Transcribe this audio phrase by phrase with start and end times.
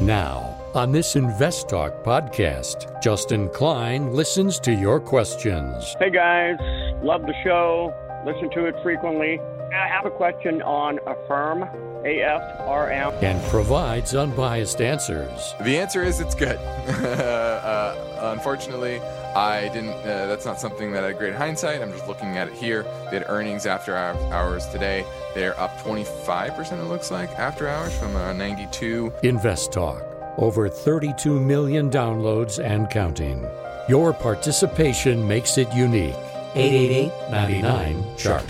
[0.00, 5.94] Now, on this Invest Talk podcast, Justin Klein listens to your questions.
[6.00, 6.56] Hey guys,
[7.00, 7.94] love the show,
[8.26, 9.38] listen to it frequently.
[9.74, 11.60] I have a question on Affirm,
[12.04, 13.22] AFRM.
[13.22, 15.54] And provides unbiased answers.
[15.62, 16.56] The answer is it's good.
[16.88, 19.00] uh, unfortunately,
[19.34, 19.90] I didn't.
[19.90, 21.82] Uh, that's not something that I had great hindsight.
[21.82, 22.84] I'm just looking at it here.
[23.10, 25.04] They had earnings after hours today.
[25.34, 29.12] They're up 25%, it looks like, after hours from uh, 92.
[29.22, 30.02] Invest Talk.
[30.38, 33.46] Over 32 million downloads and counting.
[33.88, 36.14] Your participation makes it unique.
[36.54, 38.44] 888 99 Chart.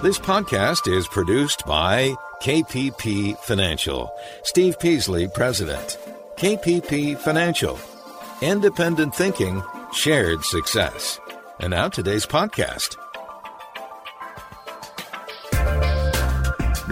[0.00, 4.08] This podcast is produced by KPP Financial.
[4.44, 5.98] Steve Peasley, President.
[6.36, 7.76] KPP Financial.
[8.40, 9.60] Independent thinking,
[9.92, 11.18] shared success.
[11.58, 12.94] And now today's podcast.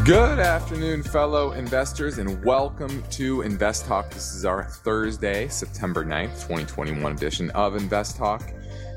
[0.05, 4.11] Good afternoon, fellow investors, and welcome to Invest Talk.
[4.11, 8.43] This is our Thursday, September 9th, 2021 edition of Invest Talk.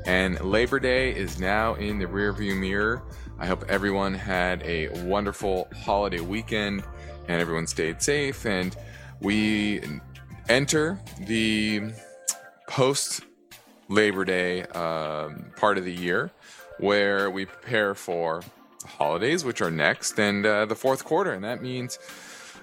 [0.04, 3.02] And Labor Day is now in the rearview mirror.
[3.40, 6.84] I hope everyone had a wonderful holiday weekend
[7.26, 8.44] and everyone stayed safe.
[8.44, 8.76] And
[9.20, 9.80] we
[10.50, 11.90] enter the
[12.68, 13.22] post
[13.88, 16.30] Labor Day um, part of the year
[16.80, 18.42] where we prepare for
[18.84, 21.32] holidays, which are next, and uh, the fourth quarter.
[21.32, 21.98] And that means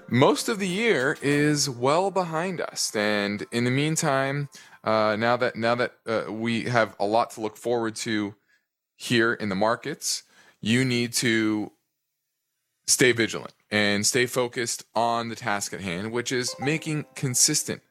[0.08, 2.94] most of the year is well behind us.
[2.94, 4.48] And in the meantime,
[4.84, 8.36] uh, now that now that uh, we have a lot to look forward to
[8.94, 10.22] here in the markets,
[10.60, 11.72] you need to
[12.86, 17.82] stay vigilant and stay focused on the task at hand, which is making consistent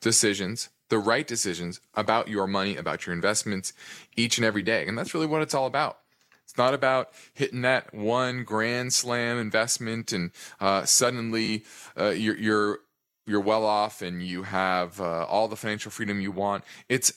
[0.00, 3.72] decisions, the right decisions about your money, about your investments
[4.16, 4.86] each and every day.
[4.86, 5.98] And that's really what it's all about.
[6.44, 11.64] It's not about hitting that one grand slam investment and uh, suddenly
[11.98, 12.78] uh, you're, you're
[13.26, 16.62] you're well off and you have uh, all the financial freedom you want.
[16.88, 17.12] It's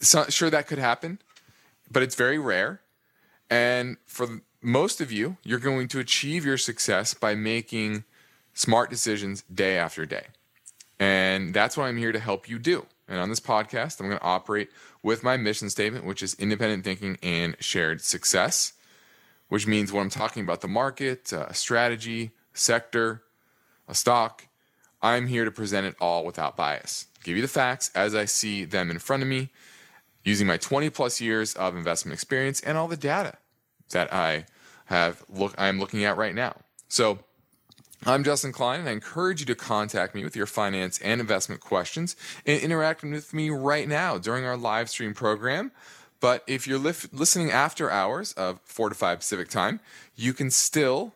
[0.00, 1.20] so, sure that could happen,
[1.90, 2.82] but it's very rare.
[3.50, 8.04] And for most of you, you're going to achieve your success by making
[8.54, 10.26] smart decisions day after day.
[10.98, 12.86] And that's what I'm here to help you do.
[13.08, 14.70] And on this podcast, I'm going to operate
[15.02, 18.72] with my mission statement, which is independent thinking and shared success,
[19.48, 23.22] which means when I'm talking about the market, uh, a strategy, sector,
[23.86, 24.48] a stock,
[25.02, 27.06] I'm here to present it all without bias.
[27.22, 29.50] Give you the facts as I see them in front of me,
[30.26, 33.34] using my 20 plus years of investment experience and all the data
[33.90, 34.44] that I
[34.86, 36.56] have look I'm looking at right now.
[36.88, 37.20] So
[38.04, 41.60] I'm Justin Klein, and I encourage you to contact me with your finance and investment
[41.60, 45.70] questions and interact with me right now during our live stream program.
[46.20, 49.80] But if you're li- listening after hours of 4 to 5 Pacific time,
[50.16, 51.14] you can still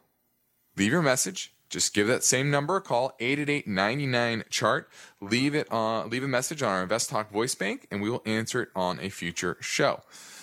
[0.76, 4.90] leave your message just give that same number a call 888-99 chart.
[5.20, 8.22] Leave it on leave a message on our invest talk voice bank and we will
[8.26, 10.02] answer it on a future show.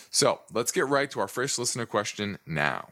[0.09, 2.89] So let's get right to our first listener question now.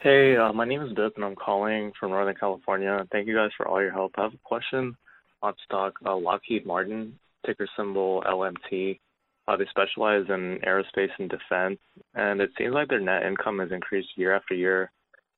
[0.00, 3.06] Hey uh, my name is Dip and i'm calling from northern california.
[3.12, 4.12] Thank you guys for all your help.
[4.16, 4.96] I have a question
[5.42, 5.94] on stock.
[6.04, 8.98] Uh, lockheed martin ticker symbol lmt
[9.46, 11.78] uh, they specialize in aerospace and defense
[12.14, 14.90] and it seems like their net income has increased year after year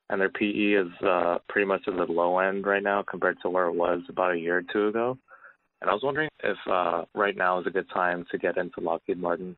[0.09, 3.51] and their PE is uh, pretty much at the low end right now compared to
[3.51, 5.19] where it was about a year or two ago.
[5.81, 8.81] And I was wondering if uh, right now is a good time to get into
[8.81, 9.57] Lockheed Martin.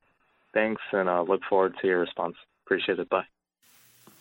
[0.52, 2.34] Thanks, and uh, look forward to your response.
[2.64, 3.08] Appreciate it.
[3.08, 3.24] Bye.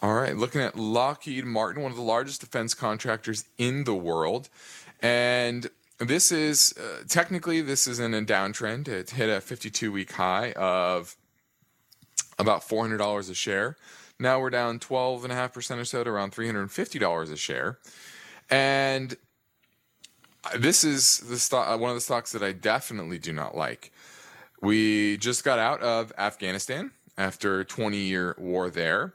[0.01, 4.47] All right, looking at Lockheed Martin, one of the largest defense contractors in the world,
[5.01, 8.87] and this is uh, technically this is in a downtrend.
[8.87, 11.16] It hit a 52-week high of
[12.37, 13.77] about $400 a share.
[14.19, 17.78] Now we're down 12.5% or so to around $350 a share.
[18.50, 19.16] And
[20.57, 23.91] this is the stock, uh, one of the stocks that I definitely do not like.
[24.61, 29.13] We just got out of Afghanistan after a 20 year war there.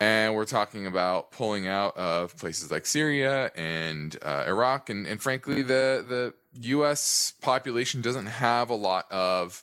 [0.00, 4.90] And we're talking about pulling out of places like Syria and uh, Iraq.
[4.90, 7.34] And, and frankly, the, the U.S.
[7.40, 9.62] population doesn't have a lot of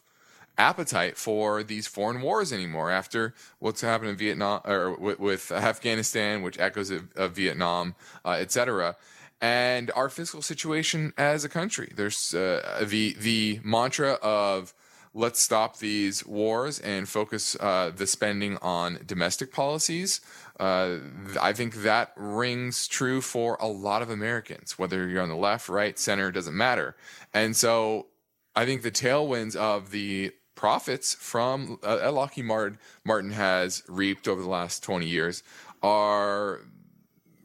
[0.60, 6.42] appetite for these foreign wars anymore after what's happened in Vietnam or with, with Afghanistan,
[6.42, 7.96] which echoes of, of Vietnam,
[8.26, 8.96] uh, etc.
[9.42, 11.92] And our fiscal situation as a country.
[11.96, 14.74] There's uh, the the mantra of
[15.14, 20.22] let's stop these wars and focus uh, the spending on domestic policies.
[20.60, 20.98] Uh,
[21.42, 25.70] I think that rings true for a lot of Americans, whether you're on the left,
[25.70, 26.96] right, center, doesn't matter.
[27.34, 28.08] And so
[28.56, 34.50] I think the tailwinds of the profits from uh, Lockheed Martin, has reaped over the
[34.50, 35.42] last 20 years
[35.82, 36.60] are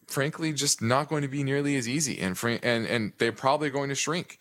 [0.09, 3.71] frankly just not going to be nearly as easy, and fr- and and they're probably
[3.71, 4.41] going to shrink.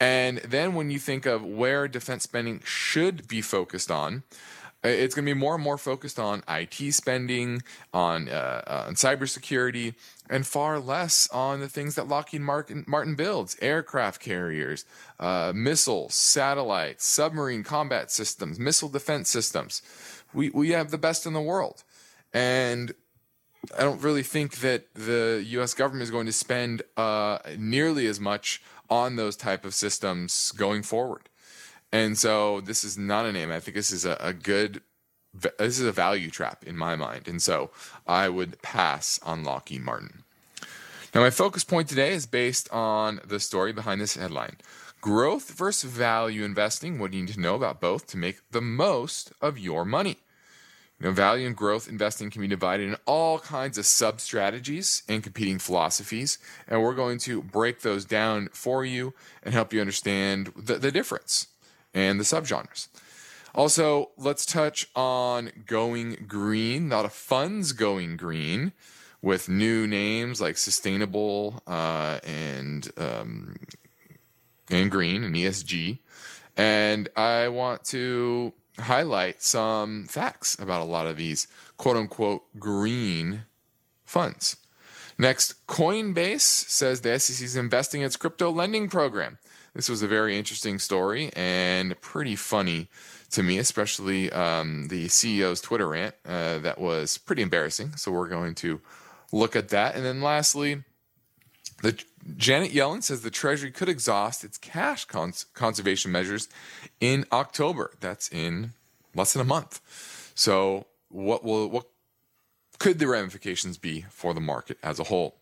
[0.00, 4.22] And then when you think of where defense spending should be focused on,
[4.82, 7.62] uh, it's going to be more and more focused on IT spending,
[7.92, 9.96] on uh, on cybersecurity,
[10.30, 14.84] and far less on the things that Lockheed Martin, Martin builds: aircraft carriers,
[15.20, 19.82] uh, missiles, satellites, submarine combat systems, missile defense systems.
[20.32, 21.84] We we have the best in the world,
[22.32, 22.94] and
[23.76, 25.74] I don't really think that the U.S.
[25.74, 30.82] government is going to spend uh, nearly as much on those type of systems going
[30.82, 31.28] forward.
[31.92, 33.52] And so this is not a name.
[33.52, 34.82] I think this is a, a good,
[35.34, 37.28] this is a value trap in my mind.
[37.28, 37.70] And so
[38.06, 40.24] I would pass on Lockheed Martin.
[41.14, 44.56] Now, my focus point today is based on the story behind this headline
[45.00, 46.98] Growth versus value investing.
[46.98, 50.16] What do you need to know about both to make the most of your money?
[50.98, 55.02] You know, value and growth investing can be divided in all kinds of sub strategies
[55.06, 56.38] and competing philosophies.
[56.66, 60.90] And we're going to break those down for you and help you understand the, the
[60.90, 61.48] difference
[61.92, 62.88] and the subgenres.
[63.54, 68.72] Also, let's touch on going green, a funds going green,
[69.22, 73.56] with new names like sustainable uh, and um,
[74.68, 75.98] and green and ESG.
[76.56, 81.46] And I want to highlight some facts about a lot of these
[81.76, 83.44] quote unquote green
[84.04, 84.56] funds.
[85.16, 89.38] Next, Coinbase says the SEC is investing in its crypto lending program.
[89.74, 92.88] This was a very interesting story and pretty funny
[93.34, 97.96] to me, especially um, the CEO's Twitter rant uh, that was pretty embarrassing.
[97.96, 98.80] So we're going to
[99.32, 99.96] look at that.
[99.96, 100.84] And then lastly,
[101.82, 102.00] the
[102.36, 106.48] Janet Yellen says the Treasury could exhaust its cash cons- conservation measures
[107.00, 107.90] in October.
[108.00, 108.72] That's in
[109.14, 109.80] less than a month.
[110.34, 111.86] So what will what
[112.78, 115.36] could the ramifications be for the market as a whole?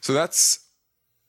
[0.00, 0.60] So that's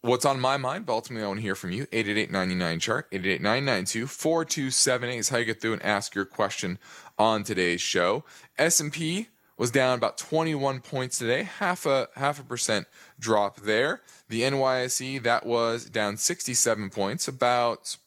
[0.04, 1.88] what's on my mind, but ultimately I want to hear from you.
[1.92, 6.78] 888 chart 888-992-4278 is how you get through and ask your question
[7.18, 8.24] on today's show.
[8.58, 12.88] S&P was down about 21 points today, half a half a percent
[13.20, 14.02] drop there.
[14.28, 17.98] The NYSE that was down 67 points, about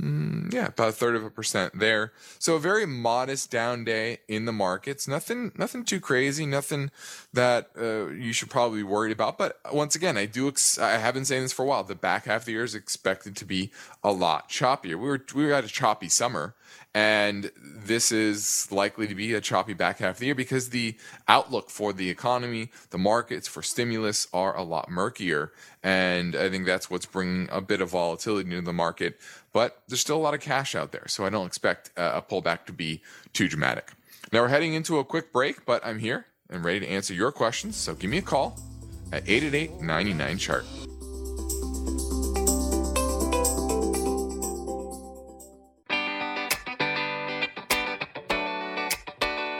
[0.00, 2.12] Mm, yeah, about a third of a percent there.
[2.38, 5.06] So a very modest down day in the markets.
[5.06, 6.46] Nothing, nothing too crazy.
[6.46, 6.90] Nothing
[7.34, 9.36] that uh, you should probably be worried about.
[9.36, 10.48] But once again, I do.
[10.48, 11.84] Ex- I have been saying this for a while.
[11.84, 13.70] The back half of the year is expected to be
[14.02, 14.96] a lot choppier.
[14.96, 16.54] We were we had a choppy summer,
[16.94, 20.96] and this is likely to be a choppy back half of the year because the
[21.28, 25.52] outlook for the economy, the markets for stimulus are a lot murkier.
[25.82, 29.18] And I think that's what's bringing a bit of volatility into the market.
[29.52, 31.06] But there's still a lot of cash out there.
[31.08, 33.02] So I don't expect a pullback to be
[33.32, 33.92] too dramatic.
[34.32, 37.32] Now we're heading into a quick break, but I'm here and ready to answer your
[37.32, 37.76] questions.
[37.76, 38.58] So give me a call
[39.12, 40.64] at 888 99 chart.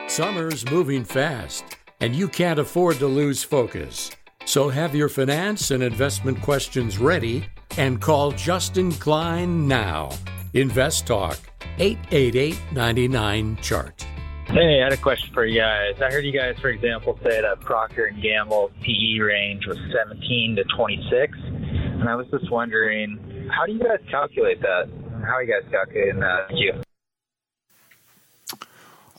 [0.08, 1.64] Summer's moving fast,
[2.00, 4.10] and you can't afford to lose focus.
[4.44, 7.46] So have your finance and investment questions ready
[7.78, 10.10] and call Justin Klein now.
[10.54, 11.38] Invest Talk
[11.78, 14.06] 888 99 chart.
[14.46, 15.94] Hey, I had a question for you guys.
[16.02, 20.56] I heard you guys, for example, say that Procter and Gamble PE range was 17
[20.56, 24.90] to 26, and I was just wondering, how do you guys calculate that?
[25.22, 26.48] How are you guys calculating that?
[26.48, 26.82] Thank you.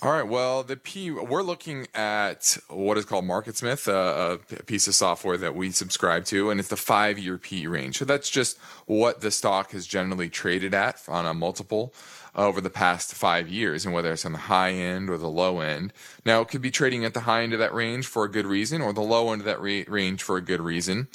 [0.04, 0.28] All right.
[0.28, 5.38] Well, the P we're looking at what is called MarketSmith, uh, a piece of software
[5.38, 8.00] that we subscribe to, and it's the five-year P range.
[8.00, 11.94] So that's just what the stock has generally traded at on a multiple
[12.36, 15.62] over the past five years, and whether it's on the high end or the low
[15.62, 15.94] end.
[16.26, 18.46] Now, it could be trading at the high end of that range for a good
[18.46, 21.08] reason, or the low end of that ra- range for a good reason.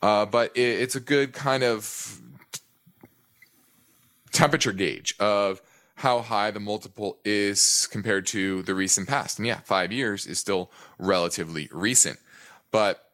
[0.00, 2.18] Uh, but it, it's a good kind of
[4.32, 5.60] temperature gauge of
[6.00, 9.38] how high the multiple is compared to the recent past.
[9.38, 12.18] And yeah, five years is still relatively recent.
[12.70, 13.04] But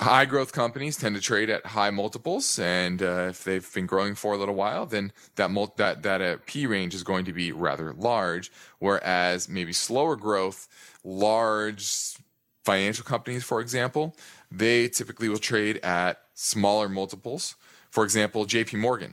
[0.00, 2.58] high growth companies tend to trade at high multiples.
[2.58, 6.22] And uh, if they've been growing for a little while, then that, mul- that, that
[6.22, 8.50] uh, P range is going to be rather large.
[8.78, 10.68] Whereas maybe slower growth,
[11.04, 12.16] large
[12.64, 14.16] financial companies, for example,
[14.50, 17.56] they typically will trade at smaller multiples.
[17.90, 19.12] For example, JP Morgan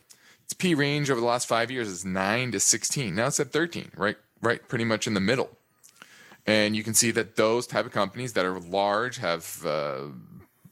[0.49, 3.15] its P range over the last five years is 9 to 16.
[3.15, 4.17] Now it's at 13, right?
[4.41, 5.49] Right, pretty much in the middle.
[6.45, 10.05] And you can see that those type of companies that are large have uh,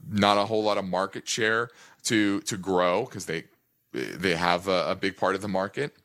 [0.09, 1.69] not a whole lot of market share
[2.03, 3.43] to to grow because they
[3.91, 5.95] they have a, a, big part of the market.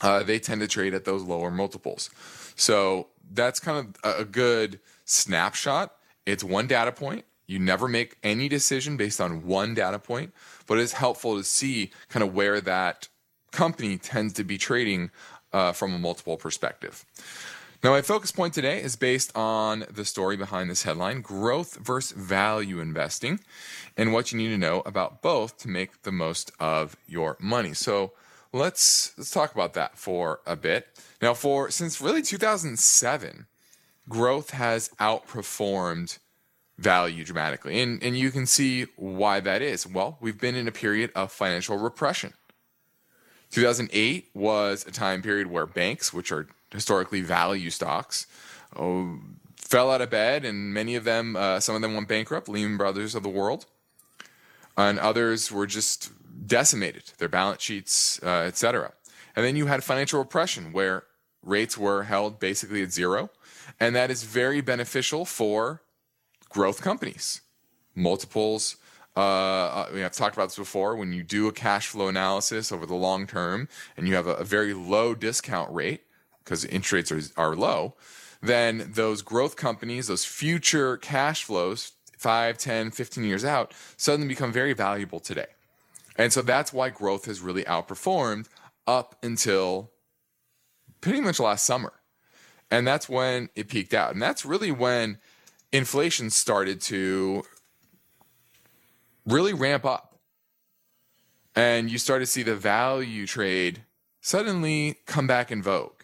[0.00, 2.10] Uh, they tend to trade at those lower multiples.
[2.54, 7.24] So that's kind of a good snapshot it's one data point.
[7.46, 10.34] You never make any decision based on one data point,
[10.66, 13.08] but it's helpful to see kind of where that
[13.52, 15.10] company tends to be trading
[15.52, 17.04] uh, from a multiple perspective.
[17.84, 22.16] Now, my focus point today is based on the story behind this headline growth versus
[22.16, 23.40] value investing,
[23.96, 27.74] and what you need to know about both to make the most of your money.
[27.74, 28.12] So,
[28.52, 30.88] let's let's talk about that for a bit.
[31.20, 33.46] Now, for since really 2007,
[34.08, 36.18] growth has outperformed
[36.78, 37.80] value dramatically.
[37.80, 39.86] And and you can see why that is.
[39.86, 42.34] Well, we've been in a period of financial repression.
[43.50, 48.26] 2008 was a time period where banks, which are historically value stocks,
[48.74, 49.18] oh,
[49.56, 52.76] fell out of bed, and many of them, uh, some of them went bankrupt, Lehman
[52.76, 53.66] Brothers of the world,
[54.76, 56.10] and others were just
[56.46, 58.92] decimated, their balance sheets, uh, etc.
[59.34, 61.04] And then you had financial repression, where
[61.42, 63.30] rates were held basically at zero,
[63.78, 65.82] and that is very beneficial for
[66.48, 67.42] growth companies.
[67.94, 68.76] Multiples
[69.16, 70.94] uh, we have talked about this before.
[70.94, 74.34] When you do a cash flow analysis over the long term and you have a,
[74.34, 76.02] a very low discount rate
[76.44, 77.94] because interest rates are, are low,
[78.42, 84.52] then those growth companies, those future cash flows, 5, 10, 15 years out, suddenly become
[84.52, 85.46] very valuable today.
[86.16, 88.48] And so that's why growth has really outperformed
[88.86, 89.92] up until
[91.00, 91.94] pretty much last summer.
[92.70, 94.12] And that's when it peaked out.
[94.12, 95.18] And that's really when
[95.76, 97.42] inflation started to
[99.26, 100.18] really ramp up.
[101.54, 103.82] And you start to see the value trade
[104.20, 106.02] suddenly come back in vogue.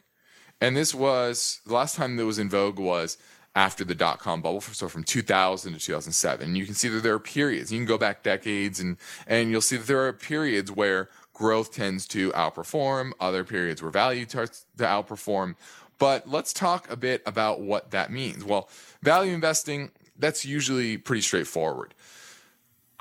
[0.60, 3.18] And this was the last time that was in vogue was
[3.54, 6.46] after the dot com bubble, so from 2000 to 2007.
[6.46, 7.70] And you can see that there are periods.
[7.70, 11.74] You can go back decades, and and you'll see that there are periods where growth
[11.74, 15.56] tends to outperform, other periods where value starts to outperform.
[16.02, 18.44] But let's talk a bit about what that means.
[18.44, 18.68] Well,
[19.02, 21.94] value investing that's usually pretty straightforward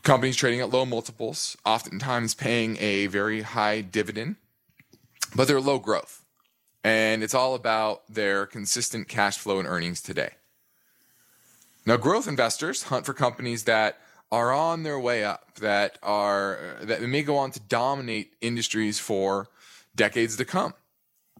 [0.03, 4.35] companies trading at low multiples, oftentimes paying a very high dividend,
[5.35, 6.23] but they're low growth.
[6.83, 10.33] And it's all about their consistent cash flow and earnings today.
[11.87, 13.97] Now, growth investors hunt for companies that
[14.31, 19.47] are on their way up, that are that may go on to dominate industries for
[19.95, 20.75] decades to come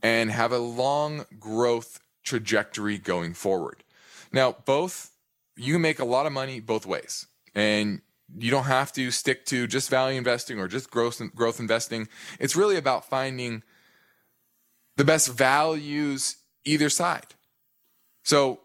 [0.02, 3.84] and have a long growth trajectory going forward.
[4.32, 5.12] Now, both
[5.56, 7.28] you make a lot of money both ways.
[7.54, 8.02] And
[8.38, 12.08] you don't have to stick to just value investing or just growth growth investing.
[12.40, 13.64] It's really about finding
[14.98, 17.36] the best values either side.
[18.24, 18.62] So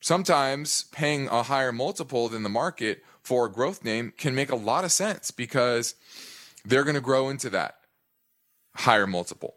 [0.00, 4.56] sometimes paying a higher multiple than the market for a growth name can make a
[4.56, 5.94] lot of sense because
[6.64, 7.76] they're going to grow into that
[8.74, 9.55] higher multiple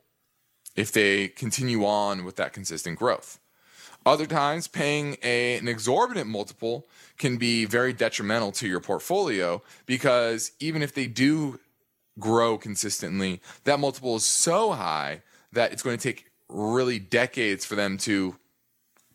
[0.80, 3.38] if they continue on with that consistent growth.
[4.06, 10.54] Other times, paying a, an exorbitant multiple can be very detrimental to your portfolio because
[10.62, 11.60] even if they do
[12.18, 15.22] grow consistently, that multiple is so high
[15.52, 18.38] that it's going to take really decades for them to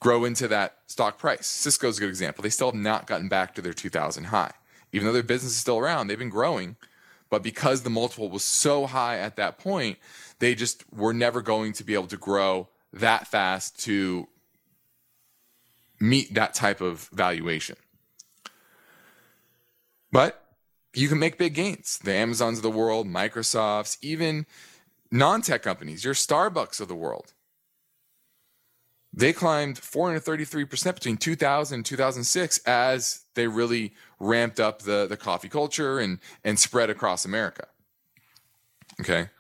[0.01, 1.47] grow into that stock price.
[1.47, 2.43] Cisco is a good example.
[2.43, 4.53] They still have not gotten back to their 2000 high.
[4.93, 6.77] Even though their business is still around, they've been growing.
[7.31, 9.99] But because the multiple was so high at that point,
[10.45, 14.29] they just were never going to be able to grow that fast to
[15.99, 17.77] meet that type of valuation.
[20.13, 20.45] But
[20.93, 21.99] you can make big gains.
[22.05, 24.45] The Amazons of the world, Microsofts, even
[25.11, 27.33] non tech companies, your Starbucks of the world.
[29.15, 35.49] They climbed 433% between 2000 and 2006 as they really ramped up the, the coffee
[35.49, 37.69] culture and, and spread across America.
[39.01, 39.31] Okay.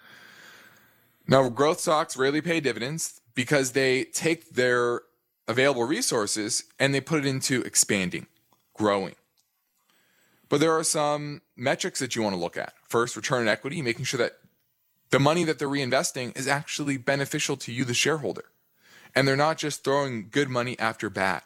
[1.26, 5.02] Now, growth stocks rarely pay dividends because they take their
[5.48, 8.26] available resources and they put it into expanding,
[8.74, 9.14] growing.
[10.48, 12.74] But there are some metrics that you want to look at.
[12.86, 14.38] First, return on equity, making sure that
[15.10, 18.44] the money that they're reinvesting is actually beneficial to you, the shareholder.
[19.14, 21.42] And they're not just throwing good money after bad.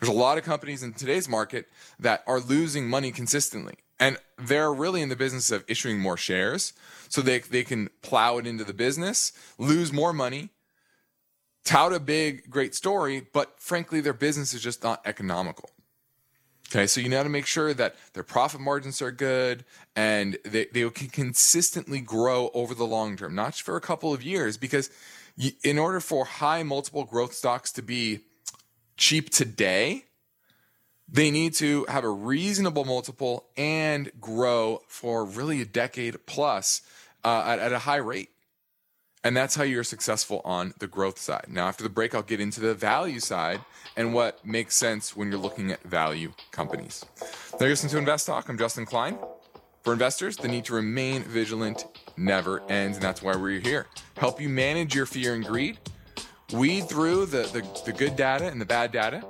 [0.00, 3.74] There's a lot of companies in today's market that are losing money consistently.
[3.98, 6.72] And they're really in the business of issuing more shares
[7.08, 10.50] so they, they can plow it into the business, lose more money,
[11.64, 15.70] tout a big, great story, but frankly, their business is just not economical.
[16.68, 20.66] Okay, so you got to make sure that their profit margins are good and they,
[20.72, 24.56] they can consistently grow over the long term, not just for a couple of years,
[24.56, 24.90] because
[25.62, 28.20] in order for high multiple growth stocks to be
[28.96, 30.05] cheap today,
[31.08, 36.82] they need to have a reasonable multiple and grow for really a decade plus
[37.24, 38.30] uh, at, at a high rate.
[39.22, 41.46] And that's how you're successful on the growth side.
[41.48, 43.60] Now, after the break, I'll get into the value side
[43.96, 47.04] and what makes sense when you're looking at value companies.
[47.52, 48.48] Now, you're listening to Invest Talk.
[48.48, 49.18] I'm Justin Klein.
[49.82, 51.86] For investors, the need to remain vigilant
[52.16, 53.86] never ends, and that's why we're here.
[54.16, 55.78] Help you manage your fear and greed,
[56.52, 59.22] weed through the, the, the good data and the bad data,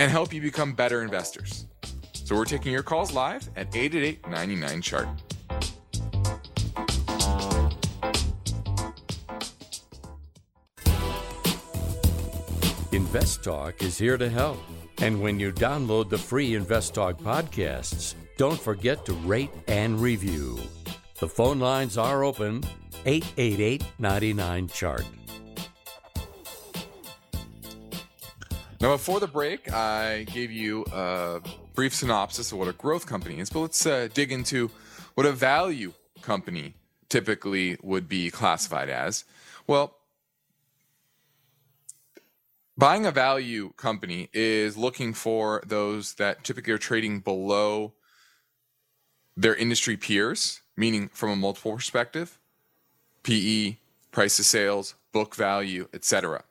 [0.00, 1.66] and help you become better investors.
[2.14, 5.08] So we're taking your calls live at 888 99 chart.
[12.92, 14.58] Invest Talk is here to help.
[15.02, 20.58] And when you download the free Invest Talk podcasts, don't forget to rate and review.
[21.18, 22.64] The phone lines are open
[23.04, 25.04] 888 99 Chart.
[28.80, 31.42] Now, before the break, I gave you a
[31.74, 34.70] brief synopsis of what a growth company is, but let's uh, dig into
[35.14, 36.72] what a value company
[37.10, 39.24] typically would be classified as.
[39.66, 39.96] Well,
[42.78, 47.92] buying a value company is looking for those that typically are trading below
[49.36, 52.38] their industry peers, meaning from a multiple perspective,
[53.24, 53.76] PE,
[54.10, 56.44] price to sales, book value, etc.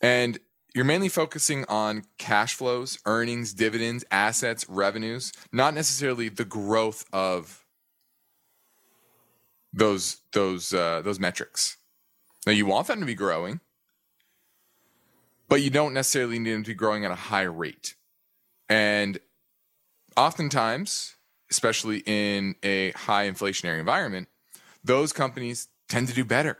[0.00, 0.38] And
[0.74, 7.64] you're mainly focusing on cash flows, earnings, dividends, assets, revenues, not necessarily the growth of
[9.72, 11.78] those those uh, those metrics.
[12.46, 13.60] Now you want them to be growing,
[15.48, 17.94] but you don't necessarily need them to be growing at a high rate.
[18.68, 19.18] And
[20.16, 21.16] oftentimes,
[21.50, 24.28] especially in a high inflationary environment,
[24.84, 26.58] those companies tend to do better.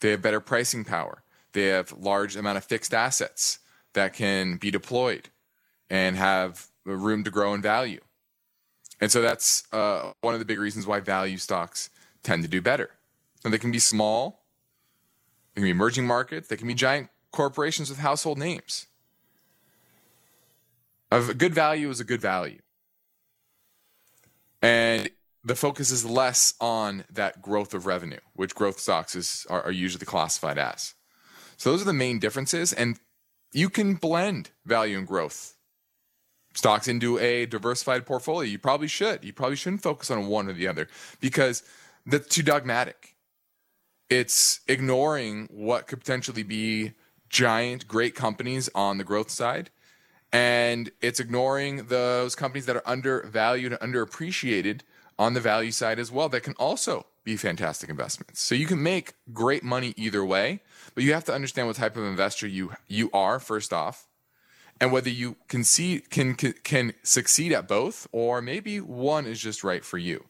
[0.00, 1.23] They have better pricing power.
[1.54, 3.60] They have large amount of fixed assets
[3.94, 5.30] that can be deployed
[5.88, 8.00] and have room to grow in value.
[9.00, 11.90] And so that's uh, one of the big reasons why value stocks
[12.22, 12.90] tend to do better.
[13.44, 14.42] And they can be small,
[15.54, 18.86] they can be emerging markets, they can be giant corporations with household names.
[21.10, 22.60] A good value is a good value.
[24.60, 25.10] And
[25.44, 29.72] the focus is less on that growth of revenue, which growth stocks is, are, are
[29.72, 30.94] usually classified as.
[31.56, 32.72] So those are the main differences.
[32.72, 32.98] And
[33.52, 35.56] you can blend value and growth
[36.54, 38.48] stocks into a diversified portfolio.
[38.48, 39.24] You probably should.
[39.24, 40.88] You probably shouldn't focus on one or the other
[41.20, 41.62] because
[42.06, 43.16] that's too dogmatic.
[44.10, 46.92] It's ignoring what could potentially be
[47.28, 49.70] giant, great companies on the growth side.
[50.32, 54.80] And it's ignoring those companies that are undervalued and underappreciated
[55.18, 58.40] on the value side as well that can also be fantastic investments.
[58.40, 60.60] So you can make great money either way,
[60.94, 64.06] but you have to understand what type of investor you you are first off,
[64.80, 69.40] and whether you can see can can, can succeed at both or maybe one is
[69.40, 70.24] just right for you.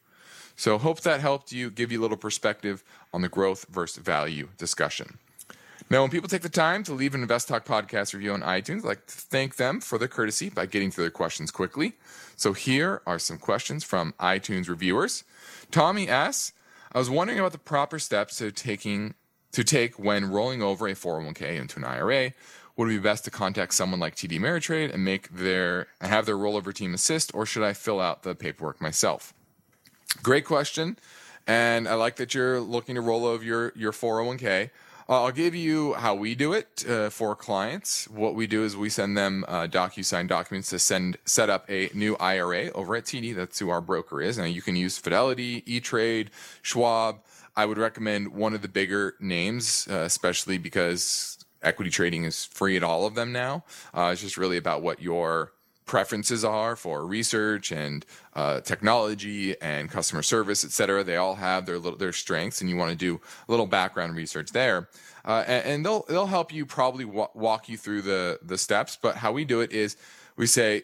[0.57, 4.48] So hope that helped you give you a little perspective on the growth versus value
[4.57, 5.18] discussion.
[5.90, 8.79] Now, when people take the time to leave an Invest Talk podcast review on iTunes,
[8.79, 11.94] I'd like to thank them for their courtesy by getting to their questions quickly.
[12.37, 15.24] So here are some questions from iTunes reviewers.
[15.70, 16.53] Tommy asks,
[16.92, 19.14] I was wondering about the proper steps to taking
[19.55, 22.33] to take when rolling over a 401k into an IRA.
[22.77, 26.27] Would it be best to contact someone like TD Ameritrade and make their and have
[26.27, 29.33] their rollover team assist, or should I fill out the paperwork myself?
[30.25, 30.99] Great question,
[31.47, 34.71] and I like that you're looking to roll over your your 401k.
[35.09, 38.09] Uh, I'll give you how we do it uh, for clients.
[38.09, 41.90] What we do is we send them uh, DocuSign documents to send set up a
[41.95, 43.37] new IRA over at TD.
[43.37, 44.38] That's who our broker is.
[44.38, 46.31] Now you can use Fidelity, E Trade,
[46.62, 47.21] Schwab.
[47.57, 52.77] I would recommend one of the bigger names, uh, especially because equity trading is free
[52.77, 53.64] at all of them now.
[53.95, 55.53] Uh, it's just really about what your
[55.87, 61.05] preferences are for research and uh, technology and customer service, et cetera.
[61.05, 64.17] They all have their little, their strengths, and you want to do a little background
[64.17, 64.88] research there.
[65.25, 68.99] Uh, and, and, they'll they'll help you probably walk you through the the steps.
[69.01, 69.97] But how we do it is
[70.37, 70.83] we say,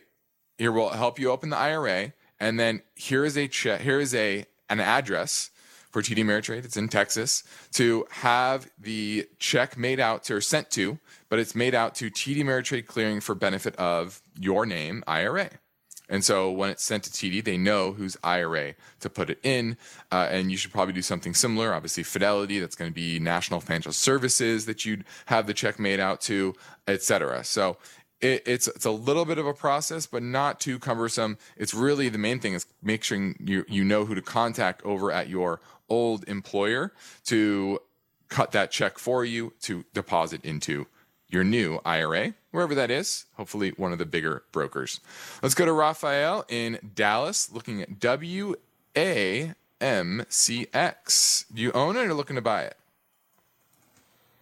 [0.57, 4.15] here we'll help you open the IRA, and then here is a check, here is
[4.15, 5.51] a an address
[5.91, 6.65] for TD Ameritrade.
[6.65, 10.99] It's in Texas to have the check made out to or sent to
[11.31, 15.49] but it's made out to TD Ameritrade Clearing for benefit of your name, IRA.
[16.11, 19.77] And so when it's sent to TD, they know whose IRA to put it in.
[20.11, 21.73] Uh, and you should probably do something similar.
[21.73, 26.01] Obviously, Fidelity, that's going to be National Financial Services that you'd have the check made
[26.01, 26.55] out to,
[26.89, 27.45] et cetera.
[27.45, 27.77] So
[28.21, 31.39] it, it's it's a little bit of a process, but not too cumbersome.
[31.57, 35.13] It's really the main thing is making sure you you know who to contact over
[35.13, 36.93] at your old employer
[37.27, 37.81] to
[38.29, 40.87] cut that check for you to deposit into
[41.29, 45.01] your new IRA, wherever that is, hopefully one of the bigger brokers.
[45.43, 49.05] Let's go to Raphael in Dallas looking at WAMCX.
[51.55, 52.77] Do you own it or looking to buy it?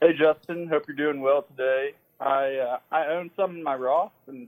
[0.00, 1.94] Hey Justin, hope you're doing well today.
[2.20, 4.46] I uh, I own some in my Roth, and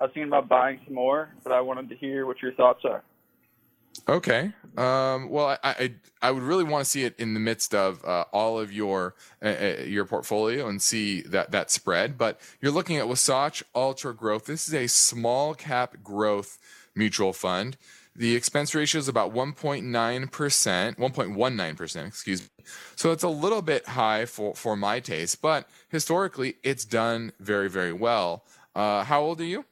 [0.00, 2.84] I was thinking about buying some more, but I wanted to hear what your thoughts
[2.84, 3.02] are.
[4.08, 4.52] Okay.
[4.76, 8.04] Um, well, I, I I would really want to see it in the midst of
[8.04, 12.16] uh, all of your uh, uh, your portfolio and see that that spread.
[12.16, 14.46] But you're looking at Wasatch Ultra Growth.
[14.46, 16.58] This is a small cap growth
[16.94, 17.76] mutual fund.
[18.14, 22.48] The expense ratio is about 1.9%, 1.19%, excuse me.
[22.96, 27.70] So it's a little bit high for, for my taste, but historically it's done very,
[27.70, 28.44] very well.
[28.74, 29.64] Uh, how old are you?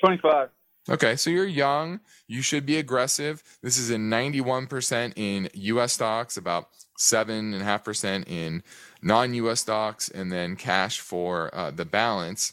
[0.00, 0.50] 25.
[0.88, 2.00] Okay, so you're young.
[2.26, 3.42] You should be aggressive.
[3.62, 6.68] This is a 91% in US stocks, about
[6.98, 8.62] 7.5% in
[9.00, 12.52] non US stocks, and then cash for uh, the balance.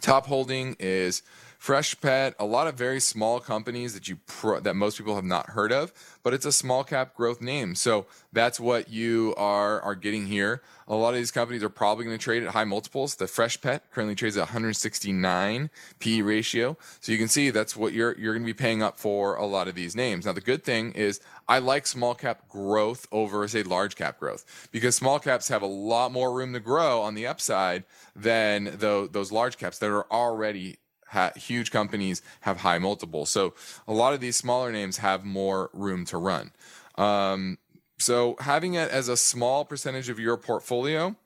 [0.00, 1.22] Top holding is
[1.64, 5.50] Freshpet, a lot of very small companies that you pro- that most people have not
[5.50, 7.74] heard of, but it's a small cap growth name.
[7.74, 10.60] So that's what you are are getting here.
[10.86, 13.14] A lot of these companies are probably going to trade at high multiples.
[13.14, 16.76] The Freshpet currently trades at 169 PE ratio.
[17.00, 19.46] So you can see that's what you're you're going to be paying up for a
[19.46, 20.26] lot of these names.
[20.26, 24.68] Now the good thing is I like small cap growth over say large cap growth
[24.70, 29.08] because small caps have a lot more room to grow on the upside than those,
[29.12, 30.76] those large caps that are already
[31.08, 33.30] ha- huge companies have high multiples.
[33.30, 33.54] So
[33.86, 36.52] a lot of these smaller names have more room to run.
[36.96, 37.58] Um,
[37.98, 41.16] so having it as a small percentage of your portfolio,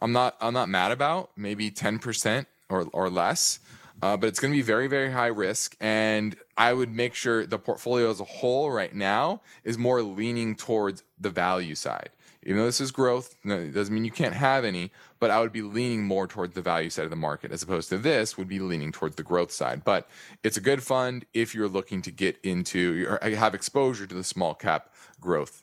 [0.00, 1.30] I'm not I'm not mad about.
[1.36, 3.60] Maybe 10% or or less.
[4.02, 5.76] Uh, but it's going to be very, very high risk.
[5.78, 10.56] And I would make sure the portfolio as a whole right now is more leaning
[10.56, 12.08] towards the value side
[12.42, 15.52] even though this is growth, it doesn't mean you can't have any, but I would
[15.52, 18.48] be leaning more towards the value side of the market as opposed to this would
[18.48, 19.84] be leaning towards the growth side.
[19.84, 20.08] But
[20.42, 24.24] it's a good fund if you're looking to get into or have exposure to the
[24.24, 25.62] small cap growth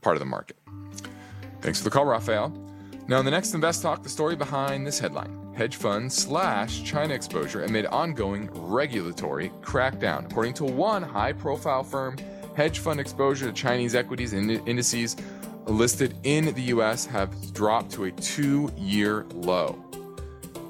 [0.00, 0.56] part of the market.
[1.60, 2.50] Thanks for the call, Raphael.
[3.06, 7.14] Now, in the next Invest Talk, the story behind this headline hedge fund slash China
[7.14, 10.26] exposure amid ongoing regulatory crackdown.
[10.30, 12.16] According to one high profile firm,
[12.56, 15.16] hedge fund exposure to Chinese equities and indices
[15.66, 19.78] listed in the US have dropped to a two year low.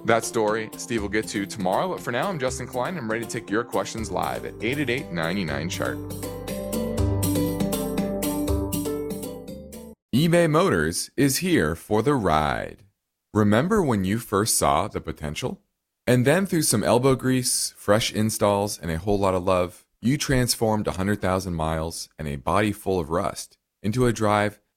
[0.05, 2.97] That story Steve will get to tomorrow, but for now, I'm Justin Klein.
[2.97, 5.99] I'm ready to take your questions live at 888 99 chart.
[10.15, 12.85] eBay Motors is here for the ride.
[13.33, 15.61] Remember when you first saw the potential?
[16.07, 20.17] And then through some elbow grease, fresh installs, and a whole lot of love, you
[20.17, 24.61] transformed 100,000 miles and a body full of rust into a drive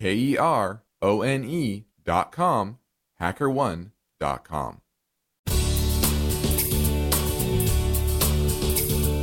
[0.00, 2.78] K E R O N dot com.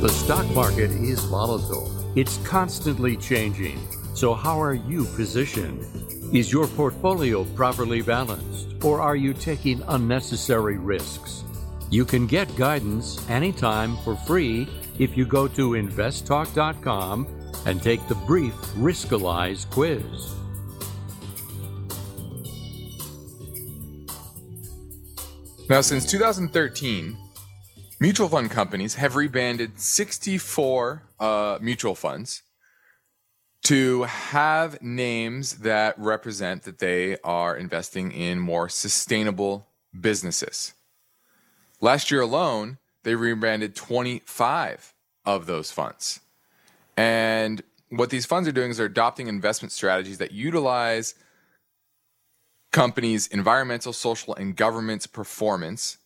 [0.00, 1.90] The stock market is volatile.
[2.14, 3.80] It's constantly changing.
[4.14, 5.80] So, how are you positioned?
[6.34, 11.44] Is your portfolio properly balanced, or are you taking unnecessary risks?
[11.90, 17.26] You can get guidance anytime for free if you go to investtalk.com
[17.64, 20.36] and take the brief Riskalyze quiz.
[25.68, 27.16] Now, since 2013,
[27.98, 32.44] mutual fund companies have rebranded 64 uh, mutual funds
[33.64, 39.66] to have names that represent that they are investing in more sustainable
[40.00, 40.74] businesses.
[41.80, 46.20] Last year alone, they rebranded 25 of those funds.
[46.96, 51.16] And what these funds are doing is they're adopting investment strategies that utilize
[52.76, 55.96] companies' environmental, social, and governance performance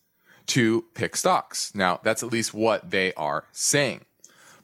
[0.45, 1.75] to pick stocks.
[1.75, 4.05] Now, that's at least what they are saying.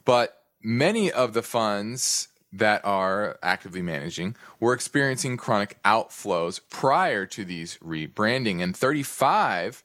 [0.06, 7.44] But many of the funds that are actively managing were experiencing chronic outflows prior to
[7.44, 9.84] these rebranding, and 35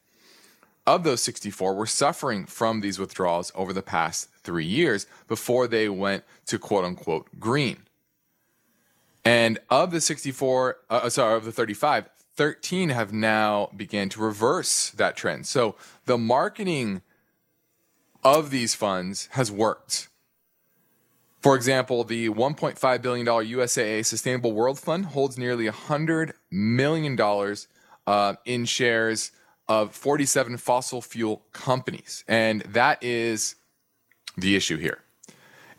[0.86, 5.88] of those 64 were suffering from these withdrawals over the past three years before they
[5.88, 7.78] went to quote unquote green.
[9.24, 14.90] And of the 64, uh, sorry, of the 35, 13 have now began to reverse
[14.90, 15.46] that trend.
[15.46, 17.02] So the marketing
[18.24, 20.08] of these funds has worked.
[21.40, 27.18] For example, the $1.5 billion USAA Sustainable World Fund holds nearly $100 million
[28.06, 29.32] uh, in shares
[29.68, 32.24] of 47 fossil fuel companies.
[32.28, 33.56] And that is
[34.36, 35.02] the issue here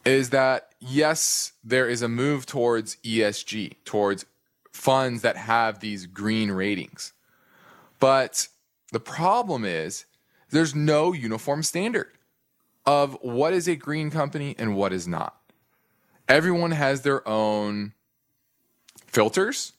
[0.05, 4.25] is that yes, there is a move towards ESG, towards
[4.73, 7.13] funds that have these green ratings.
[7.99, 8.47] But
[8.91, 10.05] the problem is
[10.49, 12.09] there's no uniform standard
[12.85, 15.39] of what is a green company and what is not.
[16.27, 17.93] Everyone has their own
[19.07, 19.73] filters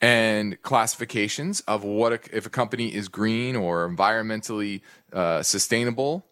[0.00, 4.80] and classifications of what a, if a company is green or environmentally
[5.12, 6.26] uh, sustainable,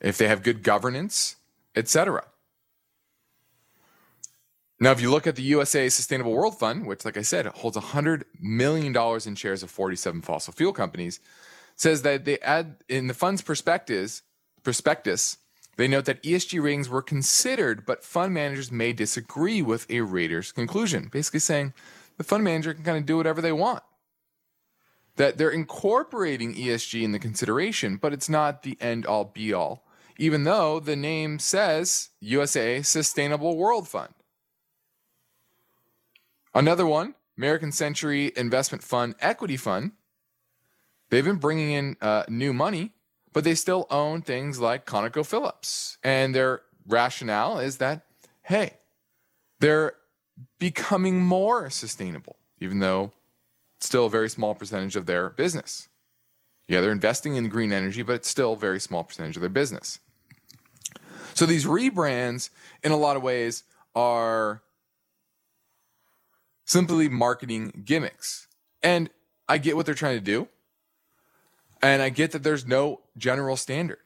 [0.00, 1.36] if they have good governance,
[1.74, 2.24] etc.
[4.80, 7.76] Now, if you look at the USA Sustainable World Fund, which, like I said, holds
[7.76, 11.18] $100 million in shares of 47 fossil fuel companies,
[11.74, 14.22] says that they add in the fund's prospectus,
[14.62, 15.38] prospectus
[15.78, 20.50] they note that ESG ratings were considered, but fund managers may disagree with a rater's
[20.50, 21.72] conclusion, basically saying
[22.16, 23.84] the fund manager can kind of do whatever they want.
[25.14, 29.84] That they're incorporating ESG in the consideration, but it's not the end all be all,
[30.18, 34.12] even though the name says USA Sustainable World Fund.
[36.54, 39.92] Another one, American Century Investment Fund Equity Fund.
[41.10, 42.92] They've been bringing in uh, new money,
[43.32, 45.98] but they still own things like ConocoPhillips.
[46.02, 48.02] And their rationale is that,
[48.42, 48.74] hey,
[49.60, 49.94] they're
[50.58, 53.12] becoming more sustainable, even though
[53.80, 55.88] still a very small percentage of their business.
[56.66, 59.48] Yeah, they're investing in green energy, but it's still a very small percentage of their
[59.48, 60.00] business.
[61.34, 62.50] So these rebrands,
[62.82, 63.62] in a lot of ways,
[63.94, 64.62] are
[66.68, 68.46] simply marketing gimmicks.
[68.82, 69.08] And
[69.48, 70.48] I get what they're trying to do.
[71.80, 74.00] And I get that there's no general standard.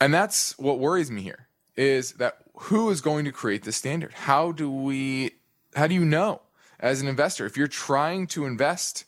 [0.00, 4.12] And that's what worries me here is that who is going to create the standard?
[4.12, 5.32] How do we,
[5.76, 6.40] how do you know
[6.80, 9.04] as an investor, if you're trying to invest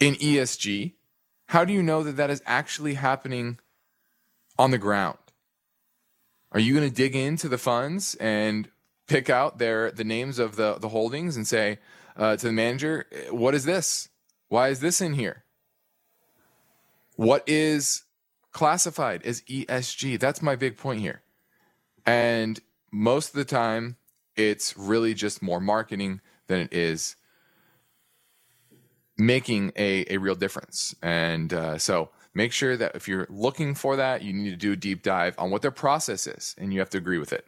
[0.00, 0.94] in ESG,
[1.46, 3.58] how do you know that that is actually happening
[4.58, 5.18] on the ground?
[6.50, 8.68] Are you going to dig into the funds and
[9.12, 11.78] pick out their the names of the the holdings and say
[12.16, 14.08] uh, to the manager, "What is this?
[14.48, 15.44] Why is this in here?
[17.16, 18.04] What is
[18.52, 21.22] classified as ESG?" That's my big point here.
[22.06, 22.58] And
[22.90, 23.96] most of the time,
[24.34, 27.16] it's really just more marketing than it is
[29.18, 30.94] making a, a real difference.
[31.02, 34.72] And uh, so make sure that if you're looking for that, you need to do
[34.72, 37.46] a deep dive on what their process is, and you have to agree with it.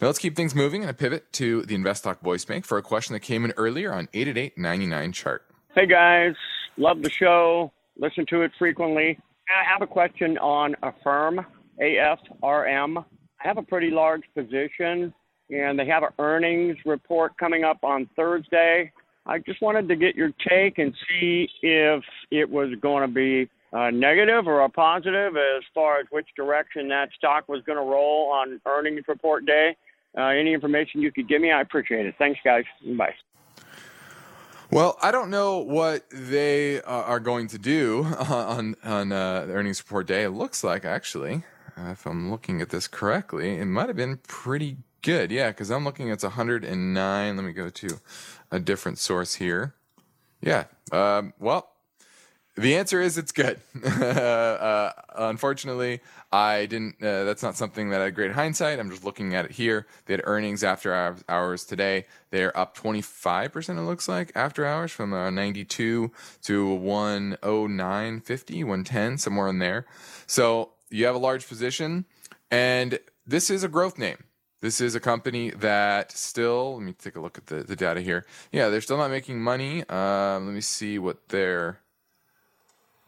[0.00, 2.78] Now let's keep things moving and I pivot to the Invest Talk voice bank for
[2.78, 5.44] a question that came in earlier on 888-99 chart.
[5.74, 6.34] Hey guys,
[6.76, 7.72] love the show.
[7.98, 9.18] Listen to it frequently.
[9.48, 11.44] I have a question on Affirm,
[11.80, 12.98] AFRM.
[12.98, 15.12] I have a pretty large position,
[15.50, 18.92] and they have an earnings report coming up on Thursday.
[19.26, 23.48] I just wanted to get your take and see if it was going to be
[23.72, 27.84] a negative or a positive as far as which direction that stock was going to
[27.84, 29.76] roll on earnings report day.
[30.16, 32.14] Uh, any information you could give me, I appreciate it.
[32.18, 32.64] Thanks, guys.
[32.98, 33.14] Bye.
[34.70, 39.80] Well, I don't know what they uh, are going to do on on uh, earnings
[39.80, 40.24] report day.
[40.24, 41.44] It looks like actually,
[41.76, 45.30] uh, if I'm looking at this correctly, it might have been pretty good.
[45.30, 47.36] Yeah, because I'm looking at 109.
[47.36, 48.00] Let me go to
[48.50, 49.74] a different source here.
[50.40, 50.64] Yeah.
[50.90, 51.71] Um, well,
[52.56, 53.60] the answer is it's good.
[53.84, 57.02] uh, unfortunately, I didn't.
[57.02, 58.78] Uh, that's not something that I had great hindsight.
[58.78, 59.86] I'm just looking at it here.
[60.04, 62.06] They had earnings after hours today.
[62.30, 63.78] They're up 25 percent.
[63.78, 66.10] It looks like after hours from uh, 92
[66.42, 69.86] to 109.50, 110, somewhere in there.
[70.26, 72.04] So you have a large position,
[72.50, 74.24] and this is a growth name.
[74.60, 78.00] This is a company that still, let me take a look at the, the data
[78.00, 78.24] here.
[78.52, 79.80] Yeah, they're still not making money.
[79.88, 81.80] Um, let me see what their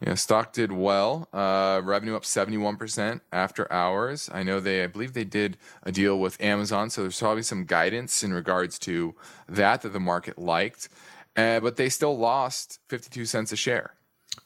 [0.05, 1.27] yeah, stock did well.
[1.33, 4.29] Uh, revenue up 71% after hours.
[4.31, 7.65] I know they, I believe they did a deal with Amazon, so there's probably some
[7.65, 9.15] guidance in regards to
[9.49, 10.89] that that the market liked.
[11.35, 13.95] Uh, but they still lost 52 cents a share.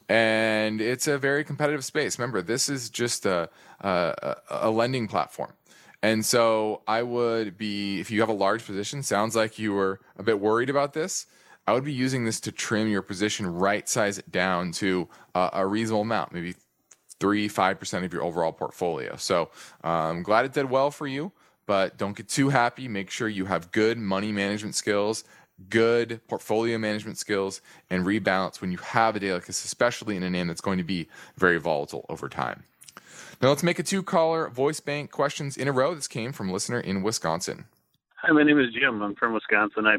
[0.08, 2.18] And it's a very competitive space.
[2.18, 5.52] Remember, this is just a, a, a lending platform.
[6.02, 10.00] And so I would be, if you have a large position, sounds like you were
[10.16, 11.26] a bit worried about this.
[11.70, 15.50] I would be using this to trim your position, right size it down to uh,
[15.52, 16.56] a reasonable amount, maybe
[17.20, 19.14] three, five percent of your overall portfolio.
[19.14, 19.50] So
[19.84, 21.30] I'm um, glad it did well for you,
[21.66, 22.88] but don't get too happy.
[22.88, 25.22] Make sure you have good money management skills,
[25.68, 30.24] good portfolio management skills, and rebalance when you have a day like this, especially in
[30.24, 31.06] a name that's going to be
[31.36, 32.64] very volatile over time.
[33.40, 35.94] Now let's make a two caller voice bank questions in a row.
[35.94, 37.66] This came from a listener in Wisconsin.
[38.16, 39.00] Hi, my name is Jim.
[39.02, 39.86] I'm from Wisconsin.
[39.86, 39.98] I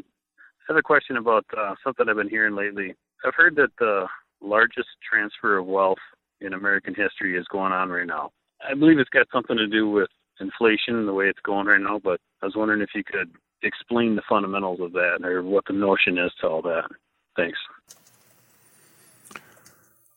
[0.72, 2.94] have a question about uh, something I've been hearing lately.
[3.26, 4.06] I've heard that the
[4.40, 5.98] largest transfer of wealth
[6.40, 8.30] in American history is going on right now.
[8.66, 10.08] I believe it's got something to do with
[10.40, 13.30] inflation, and the way it's going right now, but I was wondering if you could
[13.62, 16.88] explain the fundamentals of that or what the notion is to all that.
[17.36, 17.58] Thanks.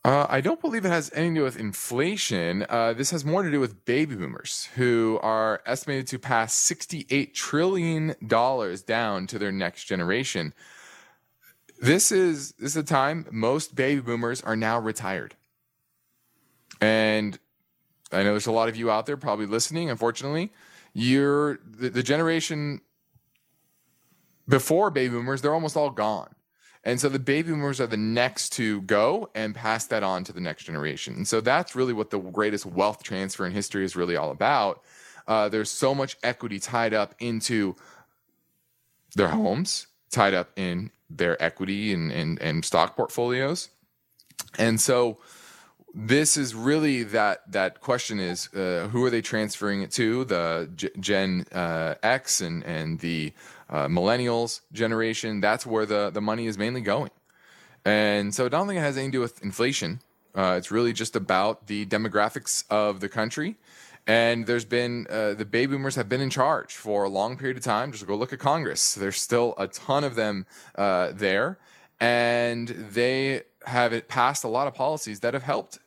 [0.06, 2.64] Uh, I don't believe it has anything to do with inflation.
[2.68, 7.34] Uh, this has more to do with baby boomers who are estimated to pass $68
[7.34, 8.14] trillion
[8.86, 10.54] down to their next generation.
[11.80, 15.34] This is, this is a time most baby boomers are now retired.
[16.80, 17.36] And
[18.12, 19.90] I know there's a lot of you out there probably listening.
[19.90, 20.52] Unfortunately,
[20.94, 22.80] you're the, the generation
[24.48, 26.35] before baby boomers, they're almost all gone.
[26.86, 30.32] And so the baby boomers are the next to go and pass that on to
[30.32, 31.14] the next generation.
[31.16, 34.84] And so that's really what the greatest wealth transfer in history is really all about.
[35.26, 37.74] Uh, there's so much equity tied up into
[39.16, 43.68] their homes, tied up in their equity and, and, and stock portfolios.
[44.56, 45.18] And so
[45.92, 50.92] this is really that that question is uh, who are they transferring it to the
[51.00, 53.32] Gen uh, X and and the
[53.68, 55.40] uh, millennials generation.
[55.40, 57.10] That's where the, the money is mainly going.
[57.84, 60.00] And so I don't think it has anything to do with inflation.
[60.34, 63.56] Uh, it's really just about the demographics of the country.
[64.06, 67.56] And there's been, uh, the baby boomers have been in charge for a long period
[67.56, 67.90] of time.
[67.90, 68.94] Just go look at Congress.
[68.94, 71.58] There's still a ton of them uh, there.
[71.98, 75.78] And they have passed a lot of policies that have helped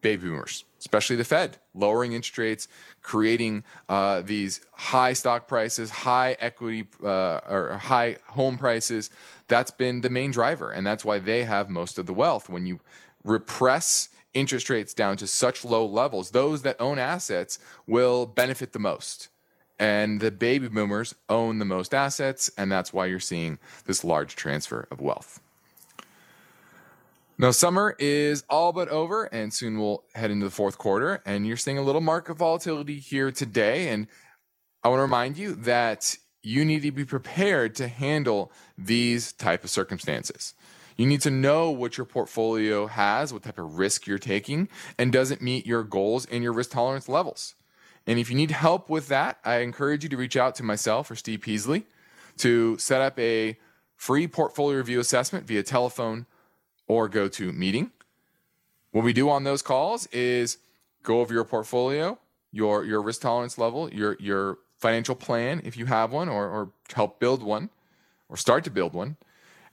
[0.00, 2.68] baby boomers, especially the Fed, lowering interest rates,
[3.08, 9.08] creating uh, these high stock prices, high equity uh, or high home prices.
[9.48, 12.50] That's been the main driver, and that's why they have most of the wealth.
[12.50, 12.80] When you
[13.24, 18.78] repress interest rates down to such low levels, those that own assets will benefit the
[18.78, 19.28] most.
[19.78, 24.36] And the baby boomers own the most assets, and that's why you're seeing this large
[24.36, 25.40] transfer of wealth.
[27.40, 31.22] Now, summer is all but over, and soon we'll head into the fourth quarter.
[31.24, 33.90] And you're seeing a little market volatility here today.
[33.90, 34.08] And
[34.82, 39.62] I want to remind you that you need to be prepared to handle these type
[39.62, 40.54] of circumstances.
[40.96, 45.12] You need to know what your portfolio has, what type of risk you're taking, and
[45.12, 47.54] does it meet your goals and your risk tolerance levels.
[48.04, 51.08] And if you need help with that, I encourage you to reach out to myself
[51.08, 51.86] or Steve Peasley
[52.38, 53.56] to set up a
[53.94, 56.26] free portfolio review assessment via telephone
[56.88, 57.92] or go to meeting.
[58.90, 60.58] What we do on those calls is
[61.02, 62.18] go over your portfolio,
[62.50, 66.72] your your risk tolerance level, your your financial plan if you have one, or or
[66.94, 67.70] help build one,
[68.28, 69.16] or start to build one,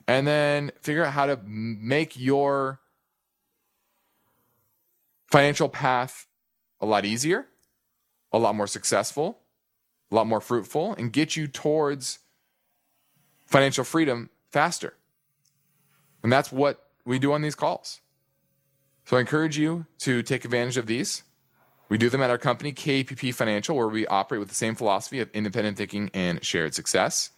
[0.07, 2.81] and then figure out how to make your
[5.31, 6.27] financial path
[6.81, 7.47] a lot easier,
[8.31, 9.39] a lot more successful,
[10.11, 12.19] a lot more fruitful, and get you towards
[13.45, 14.93] financial freedom faster.
[16.21, 18.01] And that's what we do on these calls.
[19.05, 21.23] So I encourage you to take advantage of these.
[21.87, 25.19] We do them at our company, KPP Financial, where we operate with the same philosophy
[25.19, 27.29] of independent thinking and shared success,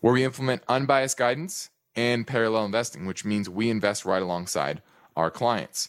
[0.00, 4.80] where we implement unbiased guidance and parallel investing, which means we invest right alongside
[5.16, 5.88] our clients.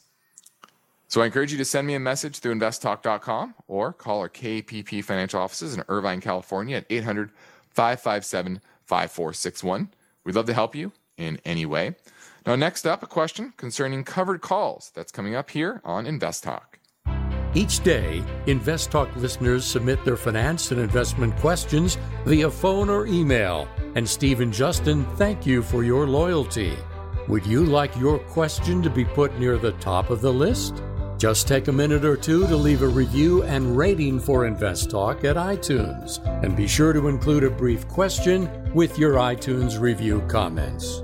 [1.08, 5.04] So I encourage you to send me a message through investtalk.com or call our KPP
[5.04, 7.32] financial offices in Irvine, California at 800
[7.70, 9.90] 557 5461.
[10.24, 11.96] We'd love to help you in any way.
[12.46, 16.80] Now, next up, a question concerning covered calls that's coming up here on Invest Talk.
[17.54, 23.68] Each day, Invest Talk listeners submit their finance and investment questions via phone or email.
[23.96, 26.76] And Steve and Justin thank you for your loyalty.
[27.28, 30.82] Would you like your question to be put near the top of the list?
[31.18, 35.24] Just take a minute or two to leave a review and rating for Invest Talk
[35.26, 36.26] at iTunes.
[36.44, 41.04] And be sure to include a brief question with your iTunes review comments.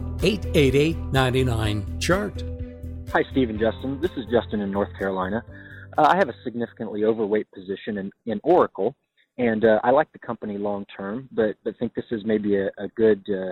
[0.23, 2.43] 888 99 Chart.
[3.11, 3.99] Hi, Steve and Justin.
[3.99, 5.43] This is Justin in North Carolina.
[5.97, 8.95] Uh, I have a significantly overweight position in, in Oracle,
[9.39, 12.67] and uh, I like the company long term, but, but think this is maybe a,
[12.77, 13.51] a good uh,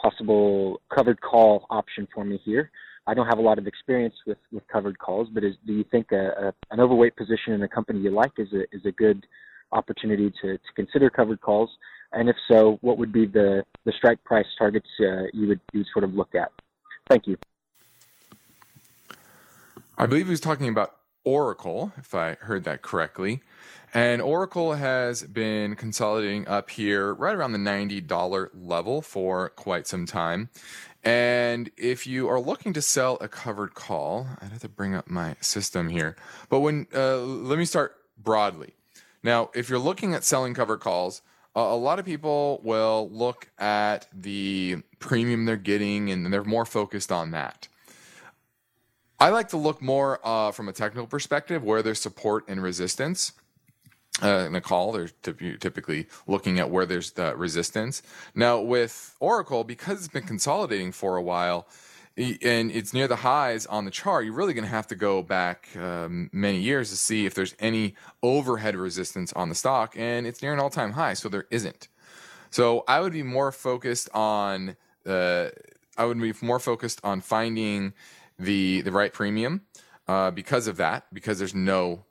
[0.00, 2.70] possible covered call option for me here.
[3.06, 5.84] I don't have a lot of experience with, with covered calls, but is, do you
[5.90, 8.92] think a, a, an overweight position in a company you like is a, is a
[8.92, 9.26] good
[9.72, 11.68] opportunity to, to consider covered calls?
[12.12, 15.84] And if so, what would be the, the strike price targets uh, you would you
[15.92, 16.50] sort of look at?
[17.08, 17.36] Thank you.
[19.96, 23.42] I believe he was talking about Oracle, if I heard that correctly.
[23.92, 30.06] And Oracle has been consolidating up here right around the $90 level for quite some
[30.06, 30.48] time.
[31.02, 35.10] And if you are looking to sell a covered call, I'd have to bring up
[35.10, 36.16] my system here.
[36.48, 38.74] But when, uh, let me start broadly.
[39.22, 41.22] Now, if you're looking at selling covered calls,
[41.54, 47.10] a lot of people will look at the premium they're getting and they're more focused
[47.10, 47.68] on that.
[49.18, 53.32] I like to look more uh, from a technical perspective where there's support and resistance.
[54.22, 58.02] Uh, in a call, they're typically looking at where there's the resistance.
[58.34, 61.66] Now, with Oracle, because it's been consolidating for a while
[62.16, 65.22] and it's near the highs on the chart, you're really going to have to go
[65.22, 69.94] back um, many years to see if there's any overhead resistance on the stock.
[69.96, 71.88] And it's near an all time high, so there isn't.
[72.50, 74.76] So I would be more focused on.
[75.06, 75.48] Uh,
[75.96, 77.92] I would be more focused on finding
[78.38, 79.62] the the right premium
[80.08, 82.04] uh, because of that, because there's no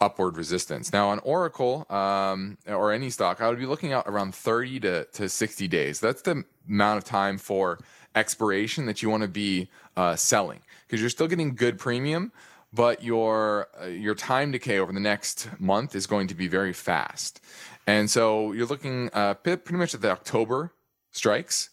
[0.00, 0.92] upward resistance.
[0.92, 5.04] Now on Oracle um, or any stock, I would be looking at around 30 to,
[5.04, 6.00] to 60 days.
[6.00, 7.78] That's the amount of time for
[8.14, 12.32] expiration that you want to be uh, selling because you're still getting good premium,
[12.72, 16.72] but your uh, your time decay over the next month is going to be very
[16.72, 17.40] fast.
[17.86, 20.72] And so you're looking uh, pretty much at the October
[21.12, 21.70] strikes.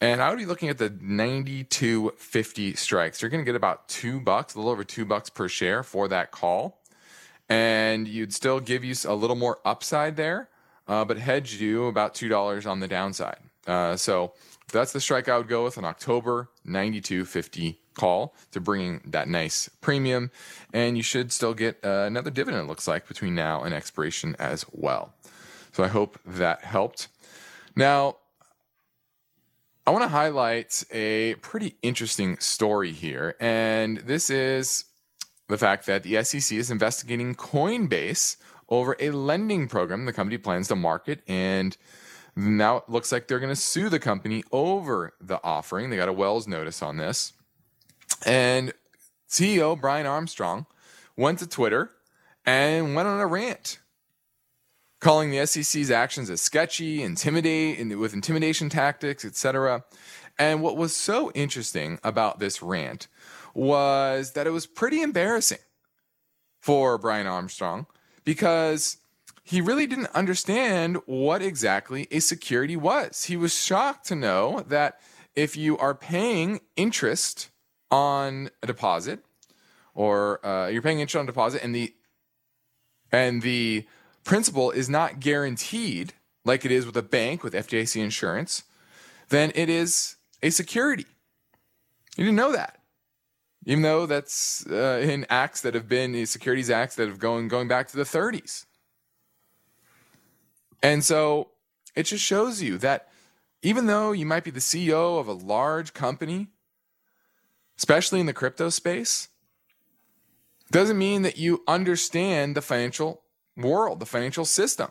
[0.00, 3.22] And I would be looking at the 9250 strikes.
[3.22, 6.06] You're going to get about two bucks, a little over two bucks per share for
[6.08, 6.82] that call.
[7.48, 10.50] And you'd still give you a little more upside there,
[10.86, 13.38] uh, but hedge you about $2 on the downside.
[13.66, 14.34] Uh, so
[14.72, 19.68] that's the strike I would go with an October 9250 call to bring that nice
[19.80, 20.30] premium.
[20.72, 24.36] And you should still get uh, another dividend, it looks like, between now and expiration
[24.38, 25.14] as well.
[25.72, 27.08] So I hope that helped.
[27.74, 28.16] Now,
[29.86, 33.36] I want to highlight a pretty interesting story here.
[33.38, 34.84] And this is
[35.48, 38.36] the fact that the SEC is investigating Coinbase
[38.68, 41.22] over a lending program the company plans to market.
[41.28, 41.76] And
[42.36, 45.90] now it looks like they're going to sue the company over the offering.
[45.90, 47.32] They got a Wells notice on this.
[48.24, 48.72] And
[49.28, 50.66] CEO Brian Armstrong
[51.16, 51.90] went to Twitter
[52.44, 53.78] and went on a rant
[55.00, 59.84] calling the SEC's actions as sketchy, intimidate, with intimidation tactics, etc.
[60.38, 63.08] And what was so interesting about this rant
[63.54, 65.58] was that it was pretty embarrassing
[66.60, 67.86] for Brian Armstrong
[68.24, 68.98] because
[69.46, 73.26] he really didn't understand what exactly a security was.
[73.26, 74.98] He was shocked to know that
[75.36, 77.50] if you are paying interest
[77.88, 79.20] on a deposit,
[79.94, 81.94] or uh, you're paying interest on a deposit, and the
[83.12, 83.86] and the
[84.24, 86.12] principal is not guaranteed
[86.44, 88.64] like it is with a bank with FDIC insurance,
[89.28, 91.06] then it is a security.
[92.16, 92.80] You didn't know that.
[93.64, 97.68] Even though that's uh, in acts that have been securities acts that have gone going
[97.68, 98.64] back to the 30s.
[100.82, 101.50] And so
[101.94, 103.08] it just shows you that
[103.62, 106.48] even though you might be the CEO of a large company,
[107.78, 109.28] especially in the crypto space,
[110.70, 113.22] doesn't mean that you understand the financial
[113.56, 114.90] world, the financial system.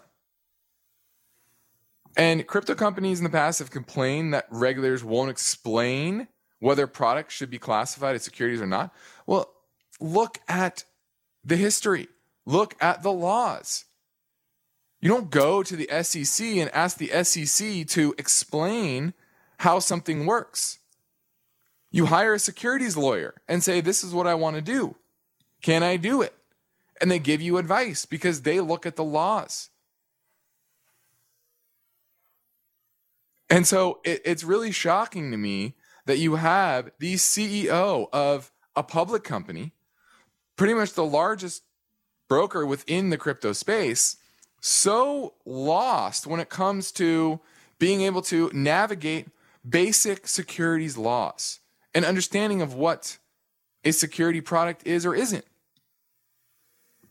[2.18, 6.28] And crypto companies in the past have complained that regulators won't explain
[6.60, 8.94] whether products should be classified as securities or not.
[9.28, 9.52] Well,
[10.00, 10.86] look at
[11.44, 12.08] the history,
[12.46, 13.85] look at the laws.
[15.06, 19.14] You don't go to the SEC and ask the SEC to explain
[19.60, 20.80] how something works.
[21.92, 24.96] You hire a securities lawyer and say, This is what I want to do.
[25.62, 26.34] Can I do it?
[27.00, 29.70] And they give you advice because they look at the laws.
[33.48, 35.76] And so it, it's really shocking to me
[36.08, 39.74] that you have the CEO of a public company,
[40.56, 41.62] pretty much the largest
[42.28, 44.18] broker within the crypto space,
[44.66, 47.40] so lost when it comes to
[47.78, 49.28] being able to navigate
[49.68, 51.60] basic securities laws
[51.94, 53.20] and understanding of what
[53.84, 55.46] a security product is or isn't,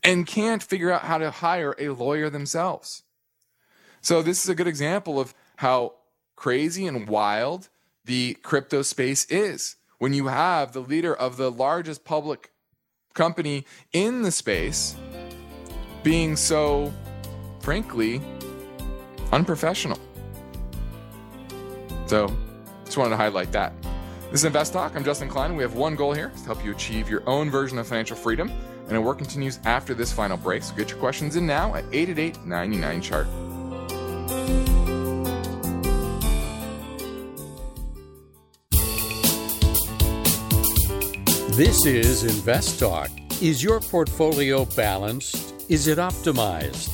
[0.02, 3.04] and can't figure out how to hire a lawyer themselves.
[4.00, 5.94] So, this is a good example of how
[6.34, 7.68] crazy and wild
[8.04, 9.76] the crypto space is.
[9.98, 12.50] When you have the leader of the largest public
[13.14, 14.96] company in the space
[16.02, 16.92] being so,
[17.64, 18.20] frankly,
[19.32, 19.98] unprofessional.
[22.06, 22.30] So,
[22.84, 23.72] just wanted to highlight that.
[24.30, 24.94] This is Invest Talk.
[24.94, 25.56] I'm Justin Klein.
[25.56, 28.52] We have one goal here to help you achieve your own version of financial freedom.
[28.86, 30.62] And our work continues after this final break.
[30.62, 33.26] So get your questions in now at 888 99 chart.
[41.56, 43.08] This is Invest Talk.
[43.40, 45.54] Is your portfolio balanced?
[45.70, 46.93] Is it optimized?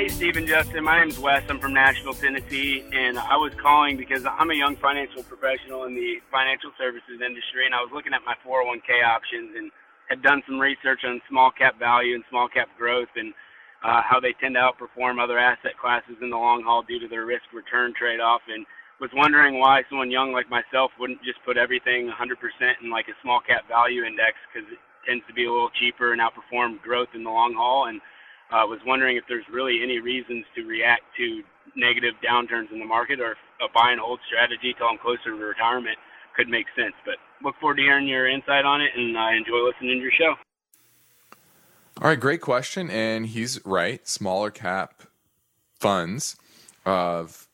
[0.00, 0.82] Hey, Stephen Justin.
[0.84, 1.44] My name's Wes.
[1.50, 5.92] I'm from Nashville, Tennessee, and I was calling because I'm a young financial professional in
[5.92, 9.70] the financial services industry, and I was looking at my 401k options and
[10.08, 13.34] had done some research on small cap value and small cap growth and
[13.84, 17.06] uh, how they tend to outperform other asset classes in the long haul due to
[17.06, 18.64] their risk return trade off, and
[19.04, 22.40] was wondering why someone young like myself wouldn't just put everything 100%
[22.80, 26.16] in like a small cap value index because it tends to be a little cheaper
[26.16, 28.00] and outperform growth in the long haul and
[28.52, 31.42] uh, was wondering if there's really any reasons to react to
[31.76, 35.30] negative downturns in the market or if a buy and hold strategy till I'm closer
[35.30, 35.96] to retirement
[36.36, 36.94] could make sense.
[37.04, 40.12] But look forward to hearing your insight on it and I enjoy listening to your
[40.12, 40.34] show.
[42.00, 42.90] All right, great question.
[42.90, 44.06] And he's right.
[44.08, 45.02] Smaller cap
[45.78, 46.36] funds
[46.86, 47.46] of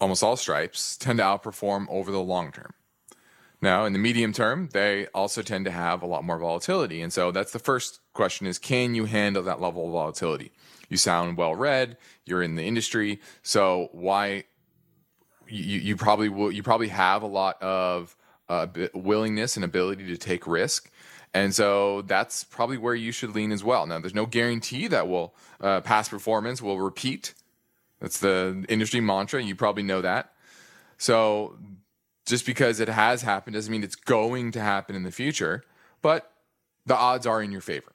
[0.00, 2.72] almost all stripes tend to outperform over the long term.
[3.60, 7.02] Now, in the medium term, they also tend to have a lot more volatility.
[7.02, 10.50] And so that's the first question is can you handle that level of volatility?
[10.88, 14.44] You sound well read, you're in the industry, so why
[15.46, 18.16] you, you probably will you probably have a lot of
[18.48, 20.90] uh, willingness and ability to take risk.
[21.32, 23.86] And so that's probably where you should lean as well.
[23.86, 27.34] Now, there's no guarantee that will uh, past performance will repeat.
[28.00, 29.42] That's the industry mantra.
[29.42, 30.32] You probably know that.
[30.96, 31.58] So
[32.26, 35.62] just because it has happened doesn't mean it's going to happen in the future,
[36.02, 36.32] but
[36.86, 37.92] the odds are in your favor.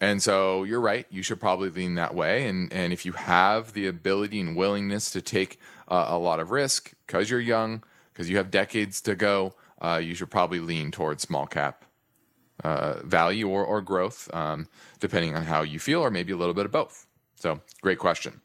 [0.00, 1.06] And so you're right.
[1.10, 2.46] You should probably lean that way.
[2.48, 6.50] And, and if you have the ability and willingness to take uh, a lot of
[6.50, 7.82] risk because you're young,
[8.12, 11.84] because you have decades to go, uh, you should probably lean towards small cap
[12.62, 14.68] uh, value or, or growth, um,
[15.00, 17.06] depending on how you feel, or maybe a little bit of both.
[17.36, 18.40] So, great question.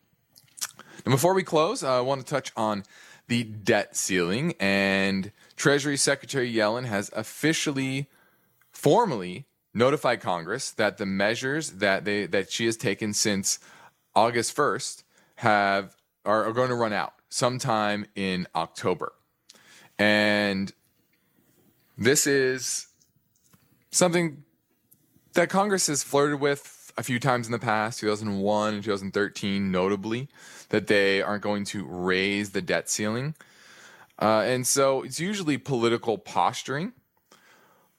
[1.05, 2.83] And before we close, I want to touch on
[3.27, 4.55] the debt ceiling.
[4.59, 8.09] And Treasury Secretary Yellen has officially,
[8.71, 13.59] formally notified Congress that the measures that they that she has taken since
[14.15, 15.03] August 1st
[15.35, 15.95] have
[16.25, 19.13] are, are going to run out sometime in October.
[19.97, 20.71] And
[21.97, 22.87] this is
[23.91, 24.43] something
[25.33, 30.27] that Congress has flirted with a few times in the past, 2001 and 2013, notably
[30.69, 33.35] that they aren't going to raise the debt ceiling.
[34.21, 36.93] Uh, and so it's usually political posturing.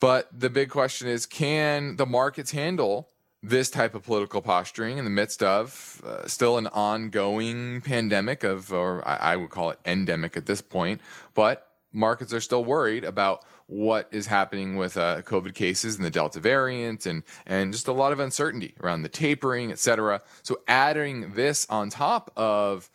[0.01, 3.11] But the big question is can the markets handle
[3.43, 8.73] this type of political posturing in the midst of uh, still an ongoing pandemic of,
[8.73, 11.01] or I, I would call it endemic at this point,
[11.35, 16.11] but markets are still worried about what is happening with uh, COVID cases and the
[16.11, 20.21] Delta variant, and and just a lot of uncertainty around the tapering, et cetera.
[20.43, 22.91] So adding this on top of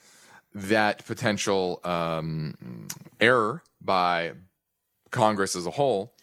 [0.54, 2.88] that potential um,
[3.20, 4.34] error by
[5.12, 6.14] Congress as a whole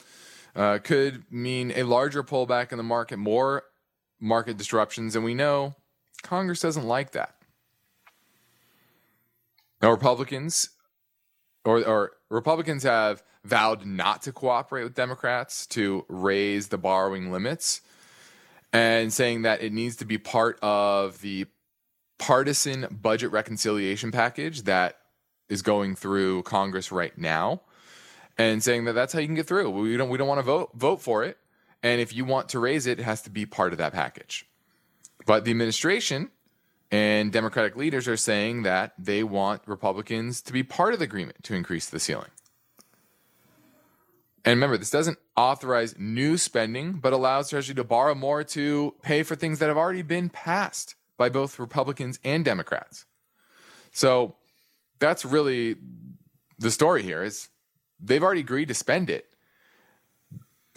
[0.54, 3.64] uh, could mean a larger pullback in the market, more
[4.20, 5.74] market disruptions, and we know
[6.22, 7.34] Congress doesn't like that.
[9.80, 10.70] Now, Republicans
[11.64, 17.80] or, or Republicans have vowed not to cooperate with Democrats to raise the borrowing limits
[18.72, 21.46] and saying that it needs to be part of the
[22.18, 24.96] partisan budget reconciliation package that
[25.48, 27.60] is going through Congress right now
[28.38, 29.70] and saying that that's how you can get through.
[29.70, 31.38] We don't we don't want to vote vote for it
[31.82, 34.46] and if you want to raise it it has to be part of that package.
[35.26, 36.30] But the administration
[36.90, 41.42] and Democratic leaders are saying that they want Republicans to be part of the agreement
[41.44, 42.28] to increase the ceiling.
[44.44, 49.22] And remember, this doesn't authorize new spending, but allows Treasury to borrow more to pay
[49.22, 53.06] for things that have already been passed by both Republicans and Democrats.
[53.92, 54.34] So
[54.98, 55.76] that's really
[56.58, 57.48] the story here is
[58.02, 59.26] they've already agreed to spend it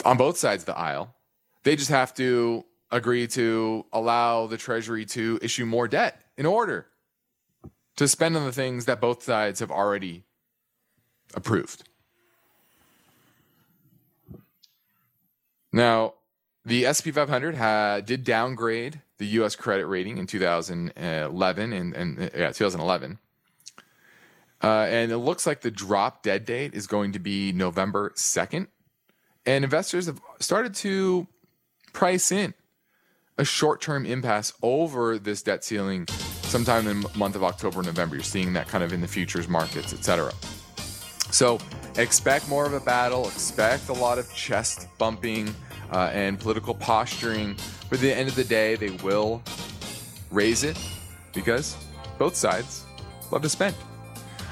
[0.04, 1.16] on both sides of the aisle.
[1.64, 6.88] They just have to agree to allow the Treasury to issue more debt in order
[7.96, 10.24] to spend on the things that both sides have already
[11.34, 11.84] approved.
[15.72, 16.14] Now,
[16.66, 19.56] the S&P 500 had, did downgrade the U.S.
[19.56, 23.20] credit rating in 2011 and, and yeah, 2011.
[24.66, 28.66] Uh, and it looks like the drop dead date is going to be November 2nd.
[29.46, 31.28] And investors have started to
[31.94, 32.56] price in
[33.38, 38.16] a short term impasse over this debt ceiling sometime in the month of October, November.
[38.16, 40.34] You're seeing that kind of in the futures markets, etc.
[41.30, 41.60] So
[41.96, 45.54] expect more of a battle, expect a lot of chest bumping
[45.92, 47.56] uh, and political posturing.
[47.92, 49.44] But at the end of the day, they will
[50.32, 50.76] raise it
[51.34, 51.78] because
[52.18, 52.84] both sides
[53.30, 53.76] love to spend.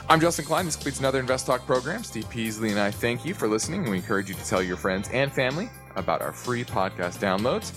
[0.10, 0.66] I'm Justin Klein.
[0.66, 2.04] This completes another Invest Talk program.
[2.04, 5.10] Steve Peasley and I thank you for listening, we encourage you to tell your friends
[5.12, 7.74] and family about our free podcast downloads.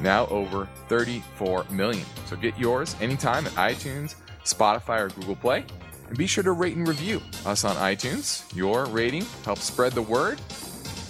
[0.00, 2.04] Now over 34 million.
[2.26, 5.64] So get yours anytime at iTunes, Spotify, or Google Play.
[6.08, 8.44] And be sure to rate and review us on iTunes.
[8.54, 10.40] Your rating helps spread the word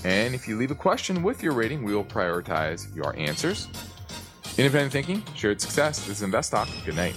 [0.06, 3.66] and if you leave a question with your rating, we will prioritize your answers.
[4.56, 6.06] Independent thinking, shared success.
[6.06, 6.68] This is Invest Talk.
[6.84, 7.16] Good night.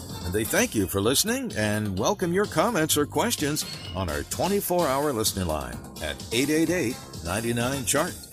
[0.23, 3.65] And they thank you for listening and welcome your comments or questions
[3.95, 8.30] on our 24 hour listening line at 888 99 Chart.